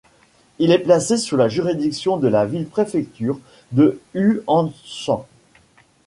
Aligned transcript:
Il 0.57 0.71
est 0.71 0.79
placé 0.79 1.15
sous 1.15 1.37
la 1.37 1.47
juridiction 1.47 2.17
de 2.17 2.27
la 2.27 2.47
ville-préfecture 2.47 3.39
de 3.71 3.99
Huangshan. 4.15 5.27